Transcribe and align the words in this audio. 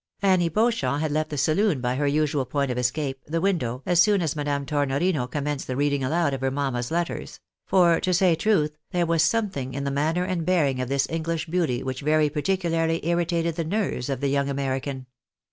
Annie 0.23 0.49
Beauchamp 0.49 0.99
had 0.99 1.11
left 1.11 1.29
the 1.29 1.37
saloon 1.37 1.79
by 1.79 1.93
her 1.93 2.07
i;sual 2.07 2.45
point 2.45 2.71
of 2.71 2.77
escape, 2.79 3.21
the 3.27 3.39
window, 3.39 3.83
as 3.85 4.01
soon 4.01 4.23
as 4.23 4.35
Madame 4.35 4.65
Tornorino 4.65 5.27
commenced 5.29 5.67
the 5.67 5.75
reading 5.75 6.03
aloud 6.03 6.33
of 6.33 6.41
her 6.41 6.49
mamma's 6.49 6.89
letters; 6.89 7.39
for 7.67 7.99
to 7.99 8.11
say 8.11 8.33
truth, 8.33 8.79
there 8.89 9.05
was 9.05 9.21
something 9.21 9.75
in 9.75 9.83
the 9.83 9.91
manner 9.91 10.23
and 10.23 10.43
bearing 10.43 10.81
of 10.81 10.89
this 10.89 11.05
English 11.11 11.45
beauty 11.45 11.83
which 11.83 12.01
very 12.01 12.31
particularly 12.31 13.05
irritated 13.05 13.57
the 13.57 13.63
nerves 13.63 14.09
of 14.09 14.21
the 14.21 14.29
young 14.29 14.49
American. 14.49 15.05